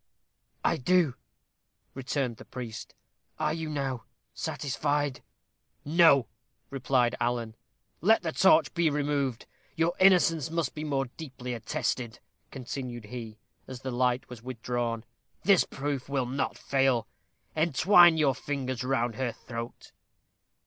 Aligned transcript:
"I 0.63 0.77
do," 0.77 1.13
returned 1.93 2.37
the 2.37 2.45
priest; 2.45 2.95
"are 3.37 3.53
you 3.53 3.69
now 3.69 4.05
satisfied?" 4.33 5.21
"No," 5.85 6.25
replied 6.71 7.13
Alan. 7.19 7.55
"Let 8.01 8.23
the 8.23 8.31
torch 8.31 8.73
be 8.73 8.89
removed. 8.89 9.45
Your 9.75 9.93
innocence 9.99 10.49
must 10.49 10.73
be 10.73 10.83
more 10.83 11.05
deeply 11.17 11.53
attested," 11.53 12.19
continued 12.49 13.05
he, 13.05 13.37
as 13.67 13.81
the 13.81 13.91
light 13.91 14.27
was 14.27 14.41
withdrawn. 14.41 15.03
"This 15.43 15.65
proof 15.65 16.09
will 16.09 16.25
not 16.25 16.57
fail. 16.57 17.07
Entwine 17.55 18.17
your 18.17 18.33
fingers 18.33 18.83
round 18.83 19.17
her 19.17 19.31
throat." 19.31 19.91